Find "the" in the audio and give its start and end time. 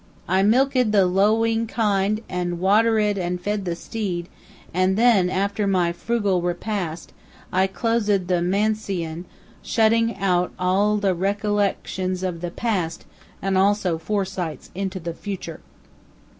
0.93-1.05, 3.65-3.75, 8.27-8.41, 12.41-12.49, 14.99-15.13